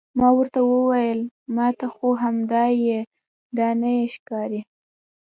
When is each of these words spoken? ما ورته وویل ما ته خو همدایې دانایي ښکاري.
ما 0.19 0.27
ورته 0.37 0.59
وویل 0.71 1.19
ما 1.55 1.67
ته 1.77 1.85
خو 1.93 2.07
همدایې 2.23 2.99
دانایي 3.57 4.05
ښکاري. 4.15 4.61